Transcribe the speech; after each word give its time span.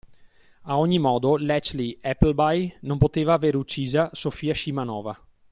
A 0.63 0.79
ogni 0.79 0.97
modo, 0.97 1.35
Letchley 1.35 1.95
Appleby 2.01 2.75
non 2.81 2.97
poteva 2.97 3.35
avere 3.35 3.55
uccisa 3.57 4.09
Sofia 4.13 4.51
Scimanova. 4.51 5.15